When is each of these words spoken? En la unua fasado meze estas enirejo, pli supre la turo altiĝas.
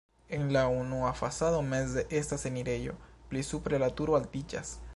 En 0.29 0.51
la 0.51 0.67
unua 0.67 1.13
fasado 1.13 1.61
meze 1.73 2.07
estas 2.19 2.47
enirejo, 2.51 2.95
pli 3.33 3.45
supre 3.51 3.81
la 3.85 3.91
turo 4.01 4.17
altiĝas. 4.21 4.73